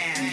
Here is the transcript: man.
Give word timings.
man. 0.00 0.31